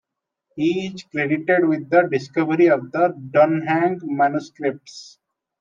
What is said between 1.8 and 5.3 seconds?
the discovery of the Dunhuang manuscripts.